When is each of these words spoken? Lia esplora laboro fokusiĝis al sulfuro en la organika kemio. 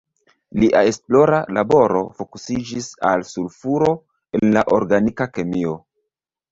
Lia 0.61 0.79
esplora 0.91 1.41
laboro 1.59 2.01
fokusiĝis 2.21 2.91
al 3.11 3.29
sulfuro 3.35 3.95
en 4.41 4.59
la 4.59 4.69
organika 4.81 5.33
kemio. 5.39 5.81